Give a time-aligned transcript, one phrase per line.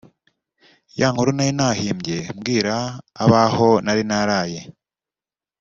[0.99, 2.75] ya nkuru nari nahimbye mbwira
[3.23, 4.59] abaho nari naraye